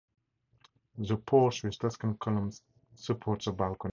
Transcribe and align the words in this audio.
The 0.97 1.15
porch 1.15 1.63
with 1.63 1.77
Tuscan 1.77 2.15
columns 2.17 2.63
supports 2.95 3.45
a 3.45 3.51
balcony. 3.51 3.89